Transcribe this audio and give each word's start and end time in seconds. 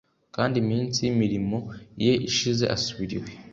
kandi 0.35 0.55
''iminsi 0.59 0.97
y'imirimo 1.03 1.57
ye 2.03 2.13
ishize 2.29 2.65
asubira 2.75 3.13
iwe. 3.17 3.31